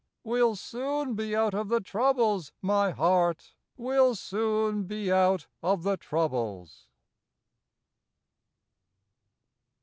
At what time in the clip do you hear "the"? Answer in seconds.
1.69-1.79, 5.83-5.95